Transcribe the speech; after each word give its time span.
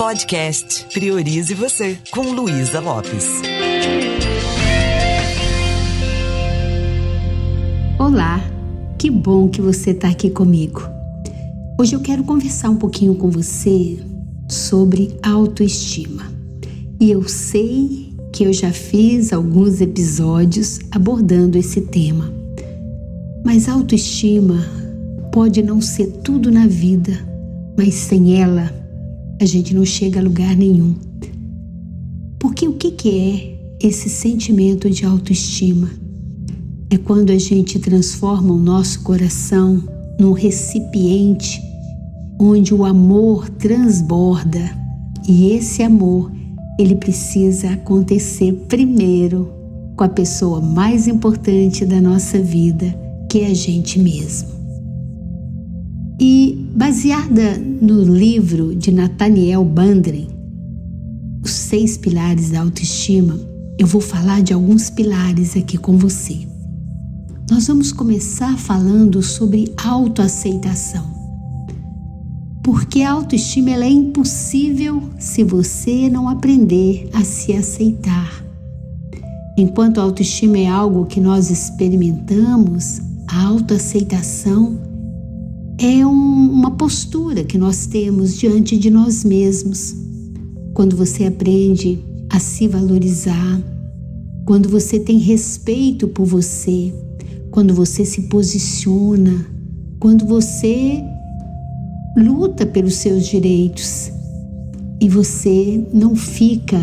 Podcast 0.00 0.86
Priorize 0.94 1.52
Você, 1.52 1.98
com 2.10 2.22
Luísa 2.32 2.80
Lopes. 2.80 3.42
Olá, 7.98 8.40
que 8.98 9.10
bom 9.10 9.46
que 9.50 9.60
você 9.60 9.90
está 9.90 10.08
aqui 10.08 10.30
comigo. 10.30 10.80
Hoje 11.78 11.94
eu 11.94 12.00
quero 12.00 12.24
conversar 12.24 12.70
um 12.70 12.76
pouquinho 12.76 13.14
com 13.14 13.28
você 13.28 13.98
sobre 14.48 15.14
autoestima. 15.22 16.32
E 16.98 17.10
eu 17.10 17.28
sei 17.28 18.16
que 18.32 18.44
eu 18.44 18.54
já 18.54 18.72
fiz 18.72 19.34
alguns 19.34 19.82
episódios 19.82 20.78
abordando 20.90 21.58
esse 21.58 21.82
tema. 21.82 22.32
Mas 23.44 23.68
autoestima 23.68 24.64
pode 25.30 25.62
não 25.62 25.82
ser 25.82 26.06
tudo 26.24 26.50
na 26.50 26.66
vida, 26.66 27.12
mas 27.76 27.92
sem 27.92 28.40
ela 28.40 28.79
a 29.40 29.46
gente 29.46 29.74
não 29.74 29.86
chega 29.86 30.20
a 30.20 30.22
lugar 30.22 30.54
nenhum. 30.54 30.94
Porque 32.38 32.68
o 32.68 32.74
que, 32.74 32.90
que 32.90 33.08
é 33.08 33.86
esse 33.86 34.10
sentimento 34.10 34.90
de 34.90 35.06
autoestima? 35.06 35.90
É 36.90 36.98
quando 36.98 37.30
a 37.30 37.38
gente 37.38 37.78
transforma 37.78 38.52
o 38.52 38.58
nosso 38.58 39.02
coração 39.02 39.82
num 40.18 40.32
recipiente 40.32 41.58
onde 42.38 42.74
o 42.74 42.84
amor 42.84 43.48
transborda 43.48 44.78
e 45.26 45.52
esse 45.52 45.82
amor 45.82 46.30
ele 46.78 46.96
precisa 46.96 47.70
acontecer 47.70 48.52
primeiro 48.68 49.50
com 49.96 50.04
a 50.04 50.08
pessoa 50.08 50.60
mais 50.60 51.06
importante 51.06 51.86
da 51.86 52.00
nossa 52.00 52.38
vida, 52.38 52.94
que 53.30 53.40
é 53.40 53.46
a 53.46 53.54
gente 53.54 53.98
mesmo. 53.98 54.59
E 56.22 56.68
baseada 56.76 57.56
no 57.56 58.02
livro 58.02 58.76
de 58.76 58.92
Nathaniel 58.92 59.64
Bandren, 59.64 60.28
Os 61.42 61.50
Seis 61.50 61.96
Pilares 61.96 62.50
da 62.50 62.60
Autoestima, 62.60 63.40
eu 63.78 63.86
vou 63.86 64.02
falar 64.02 64.42
de 64.42 64.52
alguns 64.52 64.90
pilares 64.90 65.56
aqui 65.56 65.78
com 65.78 65.96
você. 65.96 66.46
Nós 67.50 67.68
vamos 67.68 67.90
começar 67.90 68.58
falando 68.58 69.22
sobre 69.22 69.72
autoaceitação. 69.82 71.08
Porque 72.62 73.00
a 73.00 73.12
autoestima 73.12 73.70
é 73.70 73.88
impossível 73.88 75.02
se 75.18 75.42
você 75.42 76.10
não 76.10 76.28
aprender 76.28 77.08
a 77.14 77.24
se 77.24 77.54
aceitar. 77.54 78.44
Enquanto 79.56 79.98
a 79.98 80.02
autoestima 80.02 80.58
é 80.58 80.66
algo 80.66 81.06
que 81.06 81.18
nós 81.18 81.50
experimentamos, 81.50 83.00
a 83.26 83.42
autoaceitação 83.46 84.89
é 85.82 86.06
um, 86.06 86.52
uma 86.52 86.72
postura 86.72 87.42
que 87.42 87.56
nós 87.56 87.86
temos 87.86 88.36
diante 88.36 88.76
de 88.76 88.90
nós 88.90 89.24
mesmos. 89.24 89.96
Quando 90.74 90.94
você 90.94 91.24
aprende 91.24 91.98
a 92.28 92.38
se 92.38 92.68
valorizar, 92.68 93.60
quando 94.44 94.68
você 94.68 95.00
tem 95.00 95.18
respeito 95.18 96.06
por 96.06 96.26
você, 96.26 96.92
quando 97.50 97.72
você 97.72 98.04
se 98.04 98.28
posiciona, 98.28 99.46
quando 99.98 100.26
você 100.26 101.02
luta 102.14 102.66
pelos 102.66 102.94
seus 102.96 103.26
direitos 103.26 104.12
e 105.00 105.08
você 105.08 105.82
não 105.94 106.14
fica 106.14 106.80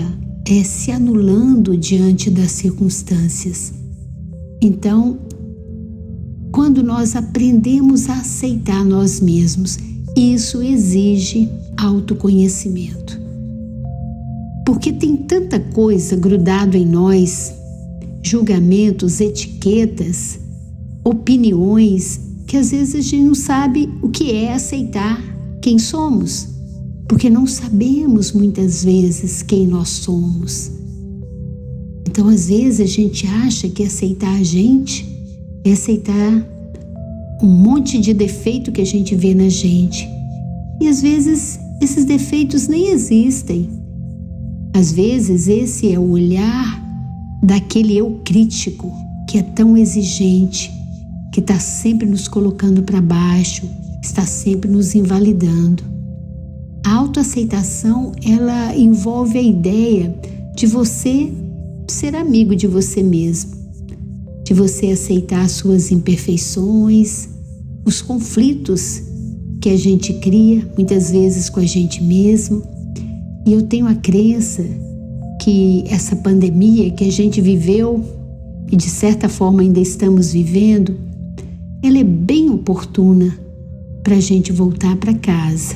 é, 0.49 0.63
se 0.63 0.91
anulando 0.91 1.77
diante 1.77 2.31
das 2.31 2.51
circunstâncias. 2.51 3.73
Então, 4.59 5.19
quando 6.51 6.83
nós 6.83 7.15
aprendemos 7.15 8.09
a 8.09 8.19
aceitar 8.19 8.83
nós 8.83 9.19
mesmos. 9.19 9.77
Isso 10.15 10.61
exige 10.61 11.49
autoconhecimento. 11.77 13.19
Porque 14.65 14.91
tem 14.91 15.15
tanta 15.15 15.59
coisa 15.59 16.15
grudado 16.15 16.75
em 16.75 16.85
nós, 16.85 17.53
julgamentos, 18.23 19.21
etiquetas, 19.21 20.39
opiniões, 21.03 22.19
que 22.45 22.57
às 22.57 22.71
vezes 22.71 22.95
a 22.95 23.01
gente 23.01 23.23
não 23.23 23.35
sabe 23.35 23.89
o 24.01 24.09
que 24.09 24.31
é 24.31 24.53
aceitar 24.53 25.21
quem 25.61 25.77
somos, 25.77 26.47
porque 27.07 27.29
não 27.29 27.45
sabemos 27.45 28.31
muitas 28.31 28.83
vezes 28.83 29.41
quem 29.41 29.67
nós 29.67 29.89
somos. 29.89 30.71
Então, 32.07 32.29
às 32.29 32.47
vezes, 32.47 32.79
a 32.81 32.85
gente 32.85 33.27
acha 33.27 33.69
que 33.69 33.83
aceitar 33.83 34.33
a 34.33 34.43
gente 34.43 35.16
é 35.69 35.73
aceitar 35.73 36.45
um 37.41 37.47
monte 37.47 37.99
de 37.99 38.13
defeito 38.13 38.71
que 38.71 38.81
a 38.81 38.85
gente 38.85 39.15
vê 39.15 39.33
na 39.33 39.49
gente. 39.49 40.07
E 40.81 40.87
às 40.87 41.01
vezes 41.01 41.59
esses 41.81 42.05
defeitos 42.05 42.67
nem 42.67 42.87
existem. 42.89 43.69
Às 44.73 44.91
vezes 44.91 45.47
esse 45.47 45.91
é 45.91 45.99
o 45.99 46.09
olhar 46.09 46.83
daquele 47.43 47.97
eu 47.97 48.21
crítico 48.23 48.91
que 49.27 49.37
é 49.37 49.43
tão 49.43 49.75
exigente, 49.75 50.71
que 51.33 51.39
está 51.39 51.59
sempre 51.59 52.07
nos 52.07 52.27
colocando 52.27 52.81
para 52.81 53.01
baixo, 53.01 53.69
está 54.01 54.25
sempre 54.25 54.69
nos 54.69 54.95
invalidando. 54.95 55.83
A 56.85 56.93
autoaceitação 56.93 58.13
ela 58.23 58.75
envolve 58.75 59.37
a 59.37 59.41
ideia 59.41 60.15
de 60.55 60.65
você 60.65 61.31
ser 61.87 62.15
amigo 62.15 62.55
de 62.55 62.67
você 62.67 63.03
mesmo, 63.03 63.56
de 64.47 64.53
você 64.53 64.91
aceitar 64.91 65.49
suas 65.49 65.91
imperfeições, 65.91 67.27
os 67.83 68.01
conflitos 68.01 69.03
que 69.59 69.67
a 69.69 69.75
gente 69.75 70.13
cria, 70.13 70.65
muitas 70.77 71.11
vezes 71.11 71.49
com 71.49 71.59
a 71.59 71.65
gente 71.65 72.01
mesmo. 72.01 72.63
E 73.45 73.51
eu 73.51 73.63
tenho 73.63 73.85
a 73.87 73.95
crença 73.95 74.63
que 75.41 75.83
essa 75.89 76.15
pandemia 76.15 76.91
que 76.91 77.03
a 77.03 77.11
gente 77.11 77.41
viveu 77.41 78.01
e 78.71 78.77
de 78.77 78.89
certa 78.89 79.27
forma 79.27 79.63
ainda 79.63 79.81
estamos 79.81 80.31
vivendo, 80.31 80.95
ela 81.83 81.97
é 81.97 82.05
bem 82.05 82.49
oportuna 82.49 83.37
para 84.01 84.15
a 84.15 84.21
gente 84.21 84.53
voltar 84.53 84.95
para 84.95 85.13
casa, 85.13 85.75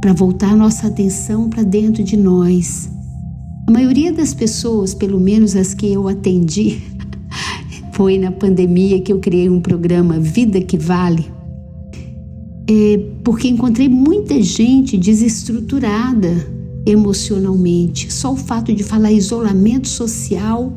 para 0.00 0.12
voltar 0.12 0.56
nossa 0.56 0.86
atenção 0.86 1.50
para 1.50 1.64
dentro 1.64 2.04
de 2.04 2.16
nós. 2.16 2.88
A 3.66 3.72
maioria 3.72 4.12
das 4.12 4.32
pessoas, 4.32 4.94
pelo 4.94 5.18
menos 5.18 5.56
as 5.56 5.74
que 5.74 5.92
eu 5.92 6.06
atendi, 6.06 6.93
foi 7.94 8.18
na 8.18 8.32
pandemia 8.32 9.00
que 9.00 9.12
eu 9.12 9.20
criei 9.20 9.48
um 9.48 9.60
programa 9.60 10.18
Vida 10.18 10.60
que 10.60 10.76
Vale, 10.76 11.30
é, 12.68 13.00
porque 13.22 13.46
encontrei 13.46 13.88
muita 13.88 14.42
gente 14.42 14.96
desestruturada 14.96 16.28
emocionalmente. 16.84 18.12
Só 18.12 18.32
o 18.32 18.36
fato 18.36 18.74
de 18.74 18.82
falar 18.82 19.12
isolamento 19.12 19.86
social, 19.86 20.72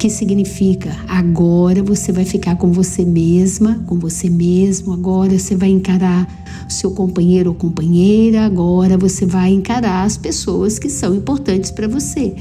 que 0.00 0.08
significa 0.08 0.96
agora 1.06 1.82
você 1.82 2.12
vai 2.12 2.24
ficar 2.24 2.56
com 2.56 2.72
você 2.72 3.04
mesma, 3.04 3.84
com 3.86 3.98
você 3.98 4.30
mesmo, 4.30 4.94
agora 4.94 5.38
você 5.38 5.54
vai 5.54 5.68
encarar 5.68 6.26
seu 6.66 6.92
companheiro 6.92 7.50
ou 7.50 7.54
companheira, 7.54 8.46
agora 8.46 8.96
você 8.96 9.26
vai 9.26 9.50
encarar 9.50 10.04
as 10.04 10.16
pessoas 10.16 10.78
que 10.78 10.88
são 10.88 11.14
importantes 11.14 11.70
para 11.70 11.86
você 11.86 12.34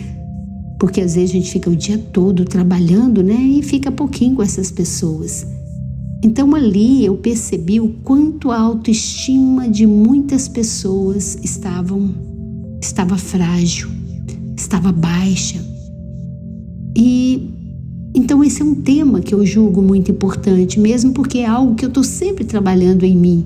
porque 0.79 1.01
às 1.01 1.15
vezes 1.15 1.31
a 1.31 1.33
gente 1.33 1.51
fica 1.51 1.69
o 1.69 1.75
dia 1.75 1.97
todo 1.97 2.45
trabalhando, 2.45 3.23
né? 3.23 3.35
E 3.35 3.61
fica 3.61 3.91
pouquinho 3.91 4.35
com 4.35 4.43
essas 4.43 4.71
pessoas. 4.71 5.45
Então 6.23 6.55
ali 6.55 7.05
eu 7.05 7.15
percebi 7.17 7.79
o 7.79 7.89
quanto 8.03 8.51
a 8.51 8.59
autoestima 8.59 9.69
de 9.69 9.85
muitas 9.85 10.47
pessoas 10.47 11.37
estavam 11.43 12.13
estava 12.81 13.17
frágil, 13.17 13.89
estava 14.57 14.91
baixa. 14.91 15.63
E 16.95 17.49
então 18.13 18.43
esse 18.43 18.61
é 18.61 18.65
um 18.65 18.75
tema 18.75 19.19
que 19.19 19.33
eu 19.33 19.45
julgo 19.45 19.81
muito 19.81 20.11
importante, 20.11 20.79
mesmo 20.79 21.13
porque 21.13 21.39
é 21.39 21.45
algo 21.45 21.75
que 21.75 21.85
eu 21.85 21.89
estou 21.89 22.03
sempre 22.03 22.43
trabalhando 22.43 23.03
em 23.03 23.15
mim, 23.15 23.45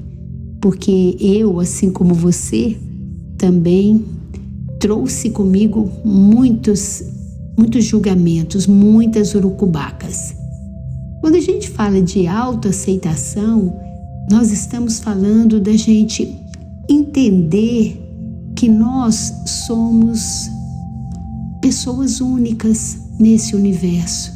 porque 0.61 1.17
eu, 1.19 1.59
assim 1.59 1.91
como 1.91 2.13
você, 2.13 2.77
também 3.37 4.05
trouxe 4.79 5.29
comigo 5.29 5.91
muitos 6.05 7.03
muitos 7.59 7.83
julgamentos, 7.83 8.65
muitas 8.65 9.35
urucubacas. 9.35 10.33
Quando 11.19 11.35
a 11.35 11.41
gente 11.41 11.69
fala 11.69 12.01
de 12.01 12.25
autoaceitação, 12.25 13.77
nós 14.31 14.49
estamos 14.49 15.01
falando 15.01 15.59
da 15.59 15.73
gente 15.73 16.37
entender 16.89 18.01
que 18.55 18.69
nós 18.69 19.33
somos 19.67 20.49
pessoas 21.61 22.21
únicas 22.21 22.97
nesse 23.19 23.53
universo. 23.57 24.31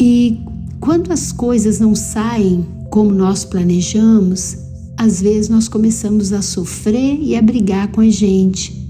E 0.00 0.40
quando 0.80 1.12
as 1.12 1.32
coisas 1.32 1.78
não 1.78 1.94
saem 1.94 2.64
como 2.90 3.10
nós 3.10 3.44
planejamos, 3.44 4.56
às 4.96 5.20
vezes 5.20 5.50
nós 5.50 5.68
começamos 5.68 6.32
a 6.32 6.40
sofrer 6.40 7.18
e 7.20 7.36
a 7.36 7.42
brigar 7.42 7.88
com 7.88 8.00
a 8.00 8.08
gente. 8.08 8.87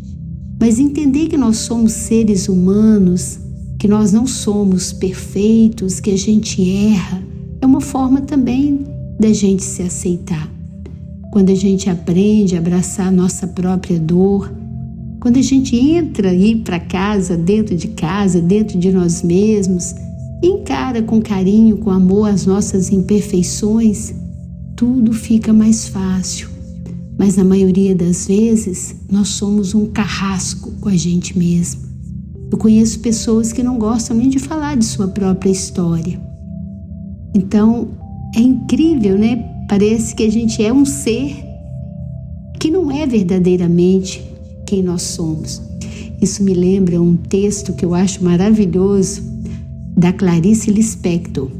Mas 0.60 0.78
entender 0.78 1.28
que 1.28 1.36
nós 1.36 1.58
somos 1.58 1.92
seres 1.92 2.48
humanos, 2.48 3.38
que 3.78 3.86
nós 3.86 4.12
não 4.12 4.26
somos 4.26 4.92
perfeitos, 4.92 6.00
que 6.00 6.10
a 6.10 6.18
gente 6.18 6.68
erra, 6.70 7.22
é 7.60 7.66
uma 7.66 7.80
forma 7.80 8.20
também 8.20 8.84
da 9.18 9.32
gente 9.32 9.62
se 9.62 9.82
aceitar. 9.82 10.48
quando 11.30 11.50
a 11.50 11.54
gente 11.54 11.90
aprende 11.90 12.56
a 12.56 12.58
abraçar 12.58 13.08
a 13.08 13.12
nossa 13.12 13.46
própria 13.46 13.98
dor, 14.00 14.50
quando 15.20 15.36
a 15.36 15.42
gente 15.42 15.76
entra 15.76 16.30
aí 16.30 16.56
para 16.56 16.80
casa, 16.80 17.36
dentro 17.36 17.76
de 17.76 17.88
casa, 17.88 18.40
dentro 18.40 18.78
de 18.78 18.90
nós 18.90 19.22
mesmos, 19.22 19.94
encara 20.42 21.02
com 21.02 21.20
carinho, 21.20 21.76
com 21.78 21.90
amor 21.90 22.30
as 22.30 22.46
nossas 22.46 22.90
imperfeições, 22.90 24.14
tudo 24.74 25.12
fica 25.12 25.52
mais 25.52 25.88
fácil. 25.88 26.48
Mas 27.18 27.36
na 27.36 27.42
maioria 27.42 27.96
das 27.96 28.28
vezes, 28.28 28.94
nós 29.10 29.28
somos 29.28 29.74
um 29.74 29.86
carrasco 29.86 30.70
com 30.80 30.88
a 30.88 30.96
gente 30.96 31.36
mesmo. 31.36 31.82
Eu 32.50 32.56
conheço 32.56 33.00
pessoas 33.00 33.52
que 33.52 33.62
não 33.62 33.76
gostam 33.76 34.16
nem 34.16 34.28
de 34.28 34.38
falar 34.38 34.76
de 34.76 34.84
sua 34.84 35.08
própria 35.08 35.50
história. 35.50 36.18
Então, 37.34 37.88
é 38.36 38.40
incrível, 38.40 39.18
né? 39.18 39.44
Parece 39.68 40.14
que 40.14 40.22
a 40.22 40.30
gente 40.30 40.62
é 40.62 40.72
um 40.72 40.84
ser 40.84 41.36
que 42.58 42.70
não 42.70 42.90
é 42.90 43.06
verdadeiramente 43.06 44.24
quem 44.64 44.82
nós 44.82 45.02
somos. 45.02 45.60
Isso 46.22 46.42
me 46.42 46.54
lembra 46.54 47.00
um 47.00 47.16
texto 47.16 47.72
que 47.72 47.84
eu 47.84 47.94
acho 47.94 48.24
maravilhoso 48.24 49.22
da 49.96 50.12
Clarice 50.12 50.70
Lispector. 50.70 51.50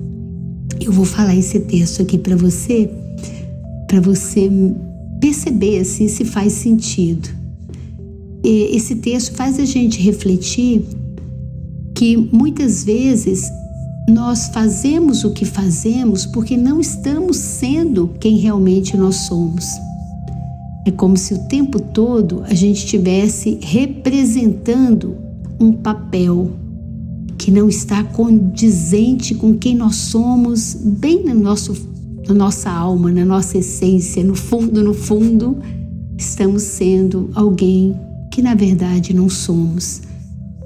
Eu 0.81 0.93
vou 0.93 1.05
falar 1.05 1.35
esse 1.35 1.61
texto 1.61 2.03
aqui 2.03 2.17
para 2.17 2.37
você, 2.37 2.91
para 3.87 4.01
você 4.01 4.51
perceber 5.21 5.81
assim, 5.81 6.09
se 6.09 6.25
faz 6.25 6.53
sentido. 6.53 7.29
E 8.45 8.77
esse 8.77 8.97
texto 8.97 9.35
faz 9.35 9.59
a 9.59 9.65
gente 9.65 10.01
refletir 10.01 10.85
que 11.95 12.17
muitas 12.17 12.85
vezes 12.85 13.51
nós 14.09 14.49
fazemos 14.49 15.25
o 15.25 15.33
que 15.33 15.45
fazemos 15.45 16.25
porque 16.25 16.57
não 16.57 16.81
estamos 16.81 17.37
sendo 17.37 18.09
quem 18.21 18.39
realmente 18.39 18.97
nós 18.97 19.17
somos. 19.17 19.67
É 20.87 20.91
como 20.91 21.17
se 21.17 21.35
o 21.35 21.39
tempo 21.49 21.79
todo 21.79 22.43
a 22.45 22.55
gente 22.55 22.79
estivesse 22.79 23.59
representando 23.61 25.17
um 25.61 25.73
papel 25.73 26.51
que 27.37 27.51
não 27.51 27.69
está 27.69 28.03
condizente 28.03 29.35
com 29.35 29.55
quem 29.55 29.75
nós 29.75 29.97
somos, 29.97 30.75
bem 30.75 31.25
no 31.25 31.35
nosso, 31.35 31.75
na 32.29 32.35
nossa 32.35 32.71
alma, 32.71 33.11
na 33.11 33.25
nossa 33.25 33.59
essência, 33.59 34.23
no 34.23 34.35
fundo, 34.35 34.83
no 34.85 34.93
fundo, 34.93 35.57
estamos 36.17 36.63
sendo 36.63 37.31
alguém 37.35 37.99
que 38.31 38.43
na 38.43 38.55
verdade 38.55 39.15
não 39.15 39.29
somos. 39.29 40.03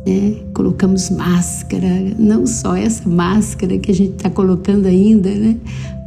Né? 0.04 0.42
Colocamos 0.52 1.08
máscara, 1.10 2.14
não 2.18 2.46
só 2.46 2.74
essa 2.74 3.08
máscara 3.08 3.78
que 3.78 3.92
a 3.92 3.94
gente 3.94 4.14
está 4.16 4.28
colocando 4.28 4.86
ainda, 4.86 5.30
né? 5.30 5.56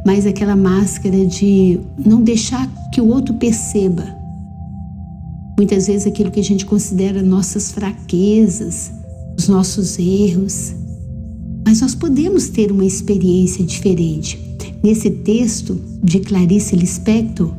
mas 0.04 0.26
aquela 0.26 0.54
máscara 0.54 1.24
de 1.24 1.80
não 2.04 2.22
deixar 2.22 2.68
que 2.92 3.00
o 3.00 3.08
outro 3.08 3.34
perceba. 3.34 4.04
Muitas 5.56 5.86
vezes 5.86 6.06
aquilo 6.06 6.30
que 6.30 6.40
a 6.40 6.44
gente 6.44 6.66
considera 6.66 7.22
nossas 7.22 7.72
fraquezas, 7.72 8.92
os 9.38 9.48
nossos 9.48 9.98
erros. 9.98 10.74
Mas 11.66 11.80
nós 11.80 11.96
podemos 11.96 12.48
ter 12.48 12.70
uma 12.70 12.84
experiência 12.84 13.64
diferente. 13.64 14.38
Nesse 14.84 15.10
texto 15.10 15.76
de 16.00 16.20
Clarice 16.20 16.76
Lispector, 16.76 17.52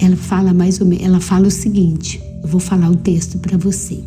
ela 0.00 0.16
fala 0.16 0.52
mais 0.52 0.80
ou 0.80 0.86
menos, 0.88 1.04
ela 1.06 1.20
fala 1.20 1.46
o 1.46 1.50
seguinte: 1.50 2.20
eu 2.42 2.48
vou 2.48 2.58
falar 2.58 2.90
o 2.90 2.96
texto 2.96 3.38
para 3.38 3.56
você. 3.56 4.00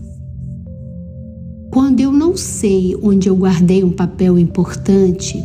Quando 1.71 2.01
eu 2.01 2.11
não 2.11 2.35
sei 2.35 2.93
onde 3.01 3.29
eu 3.29 3.37
guardei 3.37 3.85
um 3.85 3.91
papel 3.91 4.37
importante, 4.37 5.41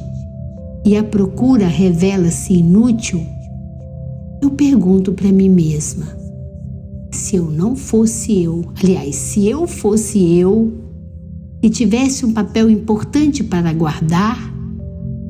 e 0.84 0.96
a 0.96 1.04
procura 1.04 1.68
revela-se 1.68 2.54
inútil, 2.54 3.24
eu 4.42 4.50
pergunto 4.50 5.12
para 5.12 5.30
mim 5.30 5.48
mesma: 5.48 6.08
se 7.12 7.36
eu 7.36 7.48
não 7.48 7.76
fosse 7.76 8.42
eu, 8.42 8.64
aliás, 8.82 9.14
se 9.14 9.46
eu 9.46 9.68
fosse 9.68 10.18
eu 10.34 10.89
e 11.62 11.68
tivesse 11.68 12.24
um 12.24 12.32
papel 12.32 12.70
importante 12.70 13.44
para 13.44 13.72
guardar, 13.72 14.38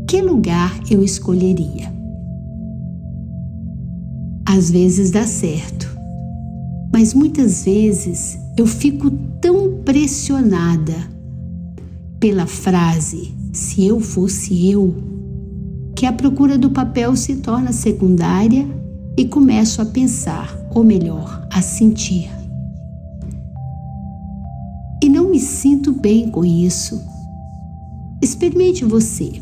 que 0.06 0.20
lugar 0.20 0.78
eu 0.90 1.02
escolheria? 1.02 1.92
Às 4.46 4.70
vezes 4.70 5.10
dá 5.10 5.26
certo, 5.26 5.88
mas 6.92 7.14
muitas 7.14 7.64
vezes 7.64 8.38
eu 8.56 8.66
fico 8.66 9.10
tão 9.40 9.80
pressionada 9.84 10.94
pela 12.18 12.46
frase: 12.46 13.32
se 13.52 13.86
eu 13.86 14.00
fosse 14.00 14.70
eu, 14.70 14.94
que 15.94 16.06
a 16.06 16.12
procura 16.12 16.58
do 16.58 16.70
papel 16.70 17.14
se 17.14 17.36
torna 17.36 17.72
secundária 17.72 18.66
e 19.16 19.24
começo 19.24 19.82
a 19.82 19.86
pensar, 19.86 20.56
ou 20.74 20.82
melhor, 20.82 21.46
a 21.50 21.60
sentir. 21.62 22.39
Sinto 25.40 25.92
bem 25.92 26.30
com 26.30 26.44
isso. 26.44 27.00
Experimente 28.22 28.84
você. 28.84 29.40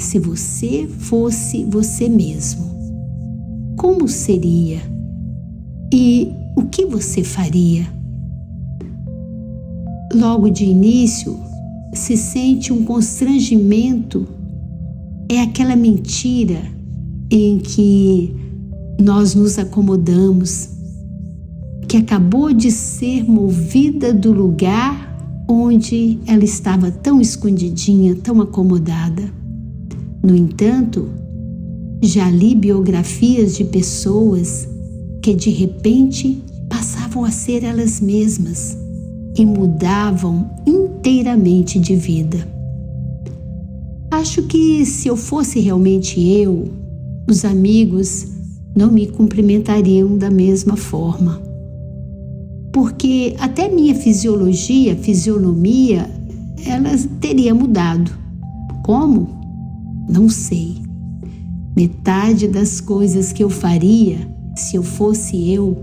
Se 0.00 0.18
você 0.18 0.86
fosse 0.86 1.64
você 1.64 2.08
mesmo, 2.08 2.64
como 3.76 4.08
seria? 4.08 4.80
E 5.92 6.32
o 6.56 6.62
que 6.62 6.84
você 6.86 7.24
faria? 7.24 7.86
Logo 10.14 10.48
de 10.48 10.64
início, 10.64 11.38
se 11.94 12.16
sente 12.16 12.72
um 12.72 12.84
constrangimento 12.84 14.26
é 15.28 15.42
aquela 15.42 15.76
mentira 15.76 16.62
em 17.30 17.58
que 17.58 18.34
nós 18.98 19.34
nos 19.34 19.58
acomodamos, 19.58 20.70
que 21.86 21.98
acabou 21.98 22.52
de 22.52 22.70
ser 22.70 23.24
movida 23.24 24.12
do 24.12 24.32
lugar 24.32 25.07
onde 25.48 26.18
ela 26.26 26.44
estava 26.44 26.90
tão 26.90 27.20
escondidinha, 27.20 28.14
tão 28.16 28.40
acomodada. 28.40 29.22
No 30.22 30.36
entanto, 30.36 31.08
já 32.02 32.30
li 32.30 32.54
biografias 32.54 33.56
de 33.56 33.64
pessoas 33.64 34.68
que 35.22 35.34
de 35.34 35.50
repente 35.50 36.42
passavam 36.68 37.24
a 37.24 37.30
ser 37.30 37.64
elas 37.64 38.00
mesmas 38.00 38.76
e 39.36 39.46
mudavam 39.46 40.50
inteiramente 40.66 41.78
de 41.78 41.96
vida. 41.96 42.46
Acho 44.10 44.42
que 44.42 44.84
se 44.84 45.08
eu 45.08 45.16
fosse 45.16 45.60
realmente 45.60 46.20
eu, 46.20 46.68
os 47.28 47.44
amigos 47.44 48.26
não 48.76 48.90
me 48.90 49.06
cumprimentariam 49.06 50.16
da 50.16 50.30
mesma 50.30 50.76
forma. 50.76 51.47
Porque 52.72 53.34
até 53.38 53.68
minha 53.68 53.94
fisiologia, 53.94 54.96
fisionomia, 54.96 56.08
ela 56.66 56.90
teria 57.20 57.54
mudado. 57.54 58.10
Como? 58.84 59.28
Não 60.08 60.28
sei. 60.28 60.76
Metade 61.76 62.48
das 62.48 62.80
coisas 62.80 63.32
que 63.32 63.42
eu 63.42 63.50
faria 63.50 64.28
se 64.56 64.76
eu 64.76 64.82
fosse 64.82 65.50
eu, 65.50 65.78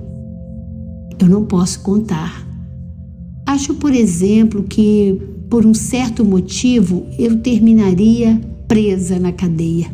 eu 1.17 1.29
não 1.29 1.45
posso 1.45 1.79
contar. 1.81 2.45
Acho, 3.45 3.75
por 3.75 3.93
exemplo, 3.93 4.63
que 4.63 5.21
por 5.49 5.65
um 5.65 5.73
certo 5.73 6.25
motivo, 6.25 7.05
eu 7.17 7.37
terminaria 7.37 8.39
presa 8.67 9.19
na 9.19 9.31
cadeia. 9.31 9.87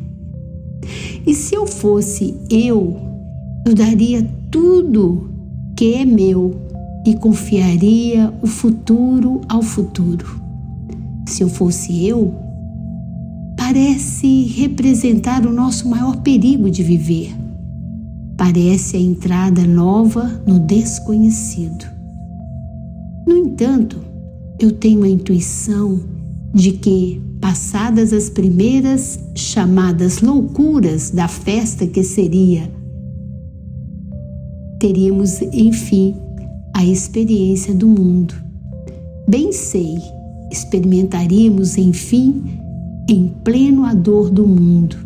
E 1.26 1.36
se 1.36 1.54
eu 1.54 1.68
fosse 1.68 2.36
eu, 2.50 2.98
eu 3.66 3.76
daria 3.76 4.24
tudo 4.50 5.30
que 5.76 5.94
é 5.94 6.06
meu 6.06 6.56
e 7.06 7.16
confiaria 7.16 8.34
o 8.42 8.48
futuro 8.48 9.42
ao 9.50 9.62
futuro. 9.62 10.42
Se 11.28 11.44
eu 11.44 11.50
fosse 11.50 12.06
eu, 12.06 12.36
parece 13.58 14.44
representar 14.44 15.46
o 15.46 15.52
nosso 15.52 15.88
maior 15.90 16.18
perigo 16.18 16.70
de 16.70 16.84
viver. 16.84 17.36
Parece 18.38 18.98
a 18.98 19.00
entrada 19.00 19.66
nova 19.66 20.42
no 20.46 20.60
desconhecido. 20.60 21.86
No 23.28 23.38
entanto, 23.38 24.00
eu 24.60 24.72
tenho 24.72 25.04
a 25.04 25.10
intuição 25.10 26.00
de 26.54 26.74
que, 26.74 27.22
passadas 27.40 28.14
as 28.14 28.30
primeiras 28.30 29.20
chamadas 29.36 30.22
loucuras 30.22 31.10
da 31.10 31.28
festa 31.28 31.88
que 31.88 32.04
seria, 32.04 32.70
teríamos, 34.80 35.42
enfim, 35.54 36.16
a 36.74 36.86
experiência 36.86 37.74
do 37.74 37.88
mundo. 37.88 38.34
Bem 39.28 39.52
sei, 39.52 39.98
experimentaríamos, 40.52 41.78
enfim, 41.78 42.44
em 43.08 43.28
pleno 43.44 43.86
a 43.86 43.94
dor 43.94 44.30
do 44.30 44.48
mundo. 44.48 44.98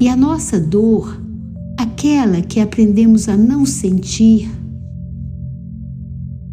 E 0.00 0.08
a 0.08 0.16
nossa 0.16 0.60
dor, 0.60 1.20
aquela 1.76 2.40
que 2.40 2.60
aprendemos 2.60 3.28
a 3.28 3.36
não 3.36 3.66
sentir, 3.66 4.50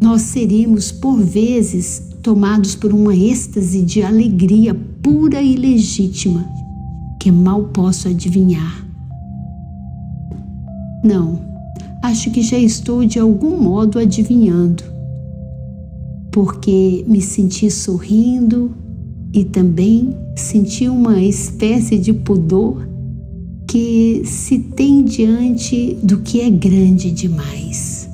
nós 0.00 0.22
seríamos 0.22 0.90
por 0.90 1.20
vezes 1.20 2.10
tomados 2.22 2.74
por 2.74 2.92
uma 2.92 3.14
êxtase 3.14 3.82
de 3.82 4.02
alegria 4.02 4.74
pura 5.02 5.40
e 5.40 5.54
legítima 5.54 6.44
que 7.20 7.30
mal 7.30 7.64
posso 7.64 8.08
adivinhar. 8.08 8.84
Não, 11.04 11.45
acho 12.06 12.30
que 12.30 12.40
já 12.40 12.58
estou 12.58 13.04
de 13.04 13.18
algum 13.18 13.60
modo 13.60 13.98
adivinhando, 13.98 14.84
porque 16.30 17.04
me 17.08 17.20
senti 17.20 17.68
sorrindo 17.68 18.70
e 19.32 19.44
também 19.44 20.16
senti 20.36 20.88
uma 20.88 21.20
espécie 21.20 21.98
de 21.98 22.12
pudor 22.12 22.86
que 23.66 24.22
se 24.24 24.58
tem 24.60 25.02
diante 25.02 25.98
do 26.00 26.18
que 26.18 26.40
é 26.40 26.48
grande 26.48 27.10
demais. 27.10 28.08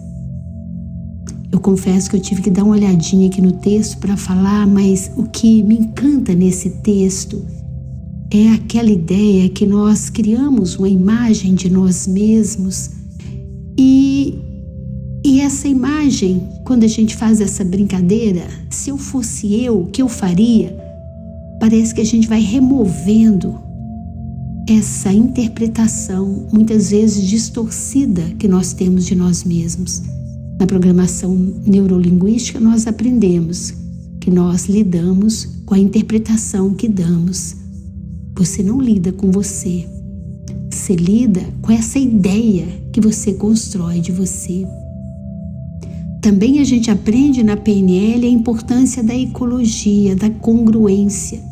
Eu 1.53 1.61
confesso 1.61 2.09
que 2.09 2.17
eu 2.17 2.21
tive 2.21 2.41
que 2.41 2.51
dar 2.51 2.65
uma 2.65 2.75
olhadinha 2.75 3.29
aqui 3.29 3.43
no 3.43 3.53
texto 3.53 3.99
para 3.99 4.17
falar, 4.17 4.67
mas 4.67 5.13
o 5.19 5.25
que 5.25 5.63
me 5.63 5.77
encanta 5.77 6.35
nesse 6.35 6.71
texto 6.83 7.45
é 8.31 8.49
aquela 8.53 8.91
ideia 8.91 9.51
que 9.51 9.67
nós 9.67 10.09
criamos 10.09 10.77
uma 10.77 10.89
imagem 10.89 11.55
de 11.55 11.69
nós 11.69 12.07
mesmos 12.07 13.02
e, 13.79 14.39
e 15.25 15.41
essa 15.41 15.69
imagem, 15.69 16.43
quando 16.65 16.85
a 16.85 16.89
gente 16.89 17.17
faz 17.17 17.41
essa 17.41 17.65
brincadeira, 17.65 18.47
se 18.71 18.91
eu 18.91 18.99
fosse 18.99 19.55
eu, 19.55 19.83
o 19.83 19.87
que 19.87 20.03
eu 20.03 20.09
faria? 20.09 20.77
Parece 21.61 21.95
que 21.95 22.01
a 22.01 22.05
gente 22.05 22.29
vai 22.29 22.41
removendo 22.41 23.59
essa 24.69 25.13
interpretação, 25.13 26.47
muitas 26.53 26.91
vezes 26.91 27.27
distorcida, 27.27 28.23
que 28.39 28.47
nós 28.47 28.73
temos 28.73 29.07
de 29.07 29.15
nós 29.15 29.45
mesmos. 29.45 30.03
Na 30.59 30.67
programação 30.67 31.35
neurolinguística, 31.67 32.61
nós 32.61 32.87
aprendemos 32.87 33.75
que 34.21 34.31
nós 34.31 34.67
lidamos 34.67 35.49
com 35.67 35.75
a 35.75 35.79
interpretação 35.79 36.75
que 36.75 36.89
damos. 36.89 37.57
Você 38.37 38.63
não 38.63 38.81
lida 38.81 39.13
com 39.13 39.31
você, 39.31 39.87
você 40.75 40.95
lida 40.95 41.43
com 41.61 41.73
essa 41.73 41.99
ideia 41.99 42.67
que 42.93 43.01
você 43.01 43.33
constrói 43.35 44.01
de 44.01 44.13
você. 44.13 44.67
Também 46.21 46.61
a 46.61 46.65
gente 46.65 46.91
aprende 46.91 47.43
na 47.43 47.57
PNL 47.57 48.27
a 48.27 48.31
importância 48.31 49.03
da 49.03 49.15
ecologia, 49.15 50.15
da 50.15 50.31
congruência, 50.31 51.43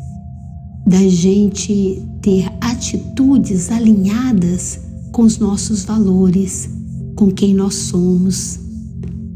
da 0.85 1.07
gente 1.07 2.01
ter 2.21 2.49
atitudes 2.61 3.69
alinhadas 3.69 4.79
com 5.11 5.23
os 5.23 5.37
nossos 5.37 5.83
valores, 5.83 6.69
com 7.15 7.29
quem 7.29 7.53
nós 7.53 7.75
somos. 7.75 8.59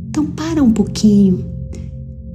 Então 0.09 0.25
para 0.25 0.63
um 0.63 0.71
pouquinho. 0.71 1.53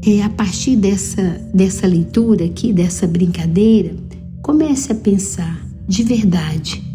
É, 0.06 0.22
a 0.22 0.30
partir 0.30 0.76
dessa, 0.76 1.22
dessa 1.52 1.86
leitura 1.86 2.46
aqui, 2.46 2.72
dessa 2.72 3.06
brincadeira, 3.06 3.94
comece 4.42 4.92
a 4.92 4.94
pensar 4.94 5.66
de 5.86 6.02
verdade. 6.02 6.89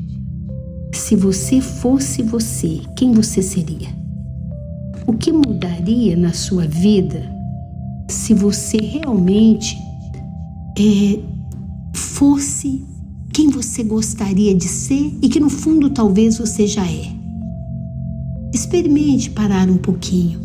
Se 0.96 1.14
você 1.14 1.60
fosse 1.60 2.24
você, 2.24 2.80
quem 2.96 3.12
você 3.12 3.42
seria? 3.42 3.90
O 5.06 5.12
que 5.12 5.30
mudaria 5.30 6.16
na 6.16 6.32
sua 6.32 6.66
vida 6.66 7.22
se 8.10 8.34
você 8.34 8.78
realmente 8.78 9.78
é, 10.80 11.20
fosse 11.94 12.82
quem 13.34 13.50
você 13.50 13.84
gostaria 13.84 14.56
de 14.56 14.70
ser 14.70 15.14
e 15.22 15.28
que 15.28 15.38
no 15.38 15.50
fundo 15.50 15.90
talvez 15.90 16.38
você 16.38 16.66
já 16.66 16.90
é? 16.90 17.14
Experimente 18.54 19.30
parar 19.30 19.70
um 19.70 19.78
pouquinho 19.78 20.40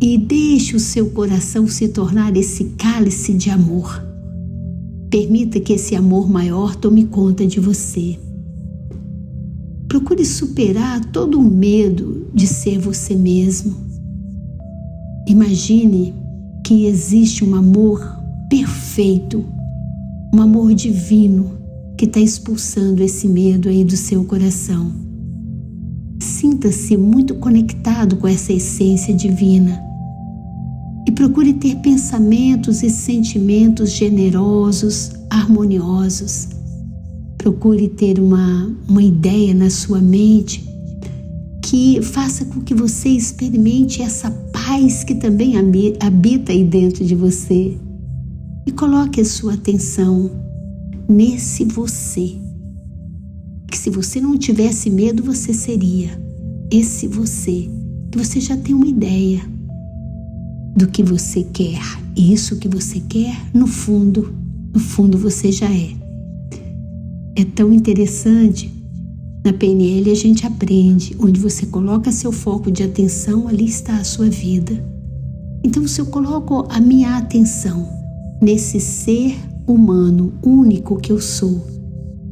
e 0.00 0.18
deixe 0.18 0.76
o 0.76 0.80
seu 0.80 1.08
coração 1.08 1.66
se 1.66 1.88
tornar 1.88 2.36
esse 2.36 2.64
cálice 2.76 3.32
de 3.32 3.48
amor. 3.48 4.06
Permita 5.08 5.58
que 5.58 5.72
esse 5.72 5.96
amor 5.96 6.28
maior 6.28 6.76
tome 6.76 7.06
conta 7.06 7.46
de 7.46 7.58
você. 7.58 8.18
Procure 9.92 10.24
superar 10.24 11.04
todo 11.12 11.38
o 11.38 11.42
medo 11.42 12.26
de 12.32 12.46
ser 12.46 12.78
você 12.78 13.14
mesmo. 13.14 13.76
Imagine 15.28 16.14
que 16.64 16.86
existe 16.86 17.44
um 17.44 17.54
amor 17.54 18.00
perfeito, 18.48 19.44
um 20.32 20.40
amor 20.40 20.72
divino 20.72 21.58
que 21.98 22.06
está 22.06 22.20
expulsando 22.20 23.02
esse 23.02 23.28
medo 23.28 23.68
aí 23.68 23.84
do 23.84 23.94
seu 23.94 24.24
coração. 24.24 24.90
Sinta-se 26.22 26.96
muito 26.96 27.34
conectado 27.34 28.16
com 28.16 28.26
essa 28.26 28.50
essência 28.50 29.12
divina 29.12 29.78
e 31.06 31.12
procure 31.12 31.52
ter 31.52 31.76
pensamentos 31.80 32.82
e 32.82 32.88
sentimentos 32.88 33.90
generosos, 33.90 35.12
harmoniosos. 35.28 36.61
Procure 37.42 37.88
ter 37.88 38.20
uma, 38.20 38.72
uma 38.88 39.02
ideia 39.02 39.52
na 39.52 39.68
sua 39.68 40.00
mente 40.00 40.64
que 41.60 42.00
faça 42.00 42.44
com 42.44 42.60
que 42.60 42.72
você 42.72 43.08
experimente 43.08 44.00
essa 44.00 44.30
paz 44.30 45.02
que 45.02 45.12
também 45.12 45.54
habita 45.56 46.52
aí 46.52 46.62
dentro 46.62 47.04
de 47.04 47.16
você. 47.16 47.76
E 48.64 48.70
coloque 48.70 49.20
a 49.20 49.24
sua 49.24 49.54
atenção 49.54 50.30
nesse 51.08 51.64
você. 51.64 52.36
Que 53.68 53.76
se 53.76 53.90
você 53.90 54.20
não 54.20 54.38
tivesse 54.38 54.88
medo, 54.88 55.24
você 55.24 55.52
seria 55.52 56.10
esse 56.70 57.08
você. 57.08 57.68
Você 58.14 58.38
já 58.38 58.56
tem 58.56 58.72
uma 58.72 58.86
ideia 58.86 59.40
do 60.76 60.86
que 60.86 61.02
você 61.02 61.42
quer. 61.42 61.82
E 62.14 62.32
isso 62.32 62.56
que 62.56 62.68
você 62.68 63.00
quer, 63.00 63.36
no 63.52 63.66
fundo, 63.66 64.32
no 64.72 64.78
fundo 64.78 65.18
você 65.18 65.50
já 65.50 65.68
é. 65.68 66.01
É 67.34 67.44
tão 67.44 67.72
interessante. 67.72 68.70
Na 69.44 69.52
PNL 69.52 70.10
a 70.10 70.14
gente 70.14 70.46
aprende, 70.46 71.16
onde 71.18 71.40
você 71.40 71.66
coloca 71.66 72.12
seu 72.12 72.30
foco 72.30 72.70
de 72.70 72.82
atenção, 72.82 73.48
ali 73.48 73.64
está 73.64 73.96
a 73.96 74.04
sua 74.04 74.28
vida. 74.28 74.72
Então, 75.64 75.86
se 75.88 76.00
eu 76.00 76.06
coloco 76.06 76.66
a 76.68 76.80
minha 76.80 77.16
atenção 77.16 77.88
nesse 78.40 78.78
ser 78.78 79.34
humano 79.66 80.34
único 80.42 80.96
que 80.96 81.10
eu 81.10 81.20
sou, 81.20 81.66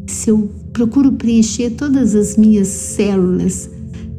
se 0.06 0.30
eu 0.30 0.50
procuro 0.72 1.12
preencher 1.12 1.70
todas 1.70 2.14
as 2.14 2.36
minhas 2.36 2.68
células 2.68 3.70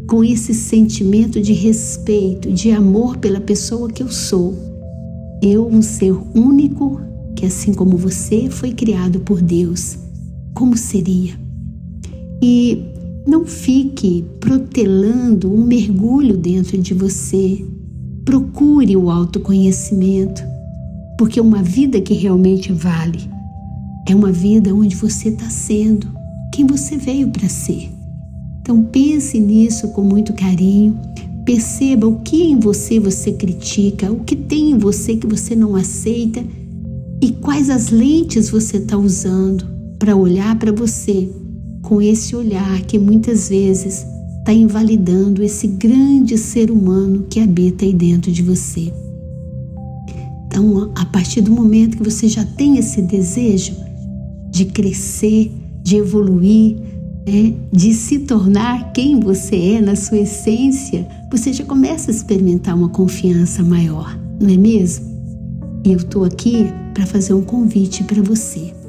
com 0.07 0.23
esse 0.23 0.53
sentimento 0.53 1.39
de 1.39 1.53
respeito, 1.53 2.51
de 2.51 2.71
amor 2.71 3.17
pela 3.17 3.39
pessoa 3.39 3.89
que 3.89 4.01
eu 4.01 4.11
sou. 4.11 4.53
Eu, 5.41 5.67
um 5.67 5.81
ser 5.81 6.13
único, 6.35 7.00
que 7.35 7.45
assim 7.45 7.73
como 7.73 7.95
você 7.95 8.50
foi 8.50 8.73
criado 8.73 9.19
por 9.21 9.41
Deus, 9.41 9.97
como 10.53 10.77
seria? 10.77 11.39
E 12.41 12.84
não 13.25 13.46
fique 13.46 14.25
protelando 14.39 15.53
um 15.53 15.63
mergulho 15.63 16.36
dentro 16.36 16.77
de 16.77 16.93
você. 16.93 17.63
Procure 18.25 18.96
o 18.98 19.10
autoconhecimento, 19.10 20.43
porque 21.17 21.39
uma 21.39 21.62
vida 21.62 22.01
que 22.01 22.13
realmente 22.13 22.72
vale 22.72 23.20
é 24.08 24.15
uma 24.15 24.31
vida 24.31 24.74
onde 24.74 24.96
você 24.96 25.29
está 25.29 25.50
sendo 25.50 26.08
quem 26.53 26.65
você 26.65 26.98
veio 26.98 27.29
para 27.29 27.48
ser. 27.48 27.89
Então 28.62 28.84
pense 28.84 29.39
nisso 29.39 29.89
com 29.89 30.01
muito 30.01 30.34
carinho. 30.34 31.00
Perceba 31.46 32.08
o 32.08 32.20
que 32.20 32.43
em 32.43 32.60
você 32.60 33.00
você 33.00 33.31
critica, 33.31 34.12
o 34.12 34.20
que 34.20 34.36
tem 34.36 34.72
em 34.72 34.77
você 34.77 35.15
que 35.15 35.27
você 35.27 35.55
não 35.55 35.75
aceita 35.75 36.43
e 37.22 37.31
quais 37.31 37.70
as 37.70 37.89
lentes 37.89 38.50
você 38.50 38.77
está 38.77 38.98
usando 38.98 39.80
para 40.01 40.15
olhar 40.15 40.55
para 40.55 40.72
você 40.72 41.29
com 41.84 42.01
esse 42.01 42.36
olhar 42.36 42.81
que 42.81 42.98
muitas 42.98 43.50
vezes 43.50 44.03
está 44.39 44.51
invalidando 44.51 45.43
esse 45.43 45.67
grande 45.67 46.39
ser 46.39 46.72
humano 46.72 47.27
que 47.29 47.39
habita 47.39 47.86
aí 47.86 47.93
dentro 47.93 48.31
de 48.31 48.41
você. 48.41 48.91
Então, 50.48 50.91
a 50.96 51.05
partir 51.05 51.41
do 51.41 51.51
momento 51.51 51.98
que 51.98 52.03
você 52.03 52.27
já 52.27 52.43
tem 52.43 52.79
esse 52.79 53.00
desejo 53.03 53.75
de 54.50 54.65
crescer, 54.65 55.51
de 55.84 55.98
evoluir, 55.98 56.77
é, 57.27 57.53
de 57.72 57.93
se 57.93 58.20
tornar 58.22 58.93
quem 58.93 59.20
você 59.20 59.55
é 59.55 59.81
na 59.81 59.96
sua 59.96 60.17
essência, 60.17 61.08
você 61.31 61.53
já 61.53 61.63
começa 61.63 62.10
a 62.10 62.13
experimentar 62.13 62.75
uma 62.75 62.89
confiança 62.89 63.62
maior, 63.62 64.20
não 64.39 64.50
é 64.50 64.58
mesmo? 64.58 65.05
E 65.86 65.91
eu 65.91 65.98
estou 65.98 66.24
aqui 66.24 66.65
para 66.91 67.05
fazer 67.05 67.36
um 67.36 67.43
convite 67.43 68.03
para 68.03 68.24
você. 68.24 68.80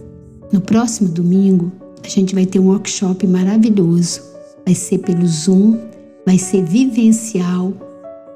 No 0.53 0.61
próximo 0.61 1.09
domingo, 1.09 1.73
a 2.05 2.09
gente 2.09 2.35
vai 2.35 2.45
ter 2.45 2.59
um 2.59 2.69
workshop 2.69 3.27
maravilhoso. 3.27 4.21
Vai 4.67 4.75
ser 4.75 4.99
pelo 4.99 5.27
Zoom, 5.27 5.79
vai 6.27 6.37
ser 6.37 6.63
vivencial, 6.63 7.73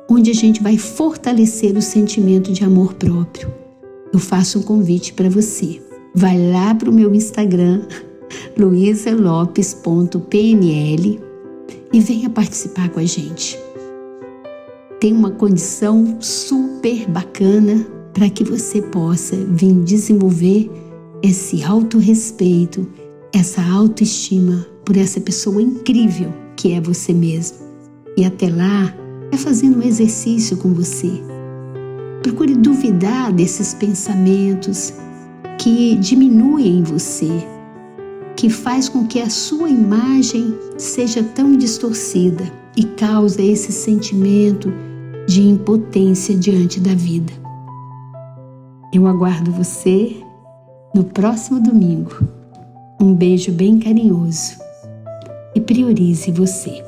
onde 0.08 0.30
a 0.30 0.34
gente 0.34 0.62
vai 0.62 0.78
fortalecer 0.78 1.76
o 1.76 1.82
sentimento 1.82 2.50
de 2.52 2.64
amor 2.64 2.94
próprio. 2.94 3.52
Eu 4.12 4.18
faço 4.18 4.60
um 4.60 4.62
convite 4.62 5.12
para 5.12 5.28
você. 5.28 5.82
Vai 6.14 6.38
lá 6.50 6.74
para 6.74 6.88
o 6.88 6.92
meu 6.92 7.14
Instagram, 7.14 7.82
luisalopes.pnl 8.56 11.20
e 11.92 12.00
venha 12.00 12.30
participar 12.30 12.88
com 12.88 13.00
a 13.00 13.04
gente. 13.04 13.58
Tem 14.98 15.12
uma 15.12 15.32
condição 15.32 16.16
super 16.18 17.06
bacana 17.10 17.86
para 18.14 18.30
que 18.30 18.42
você 18.42 18.80
possa 18.80 19.36
vir 19.36 19.74
desenvolver 19.84 20.70
esse 21.26 21.64
autorrespeito, 21.64 22.86
essa 23.32 23.60
autoestima 23.60 24.64
por 24.84 24.96
essa 24.96 25.20
pessoa 25.20 25.60
incrível 25.60 26.32
que 26.54 26.72
é 26.72 26.80
você 26.80 27.12
mesmo. 27.12 27.58
E 28.16 28.24
até 28.24 28.48
lá, 28.48 28.94
é 29.32 29.36
fazendo 29.36 29.78
um 29.78 29.82
exercício 29.82 30.56
com 30.56 30.72
você. 30.72 31.10
Procure 32.22 32.54
duvidar 32.54 33.32
desses 33.32 33.74
pensamentos 33.74 34.94
que 35.58 35.96
diminuem 35.96 36.84
você, 36.84 37.44
que 38.36 38.48
faz 38.48 38.88
com 38.88 39.04
que 39.04 39.20
a 39.20 39.28
sua 39.28 39.68
imagem 39.68 40.56
seja 40.78 41.24
tão 41.24 41.56
distorcida 41.56 42.44
e 42.76 42.84
causa 42.84 43.42
esse 43.42 43.72
sentimento 43.72 44.72
de 45.26 45.42
impotência 45.42 46.36
diante 46.36 46.78
da 46.78 46.94
vida. 46.94 47.32
Eu 48.92 49.08
aguardo 49.08 49.50
você 49.50 50.24
no 50.96 51.04
próximo 51.04 51.60
domingo. 51.60 52.26
Um 52.98 53.12
beijo 53.12 53.52
bem 53.52 53.78
carinhoso 53.78 54.56
e 55.54 55.60
priorize 55.60 56.32
você. 56.32 56.82